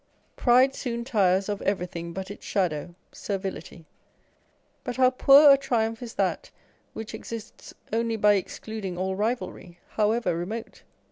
[0.35, 3.85] Pride soon tires of everything but its shadow, servility:
[4.83, 6.49] but how poor a triumph is that
[6.93, 10.81] which exists only by excluding all rivalry, however remote.